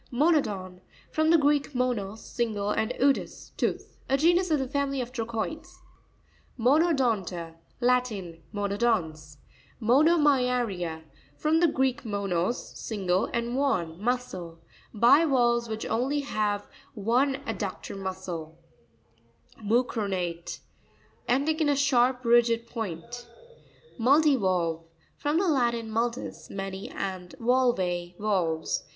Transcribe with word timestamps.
Mo'nopon.—From 0.09 1.29
the 1.29 1.37
Greek, 1.37 1.75
monos, 1.75 2.25
single, 2.25 2.71
and 2.71 2.91
odous, 2.99 3.51
tooth. 3.55 3.99
A 4.09 4.17
genus 4.17 4.49
of 4.49 4.57
the 4.57 4.67
family 4.67 4.99
of 4.99 5.11
Trochoides. 5.11 5.77
Monopon'ta.—Latin. 6.57 8.41
~ 8.47 8.51
Monodons. 8.51 9.37
Mono'mya'r1A.— 9.79 11.03
From 11.37 11.59
the 11.59 11.67
Greek, 11.67 12.03
monos, 12.03 12.69
single, 12.79 13.25
and 13.27 13.49
mudén, 13.49 13.99
muscle. 13.99 14.57
Bivalves 14.91 15.69
which 15.69 15.83
have 15.83 15.91
only 16.01 16.23
one 16.95 17.35
ad 17.45 17.59
ductor 17.59 17.95
muscle. 17.95 18.57
Mu'cronare.—Ending 19.63 21.59
in 21.59 21.67
a_ 21.67 21.77
sharp, 21.77 22.25
rigid 22.25 22.65
point. 22.65 23.29
Mu'ttivaLtve.— 23.99 24.81
From 25.19 25.37
the 25.37 25.47
Latin, 25.47 25.91
multus, 25.91 26.49
many, 26.49 26.89
and 26.89 27.35
valve, 27.39 27.77
valves. 28.17 28.83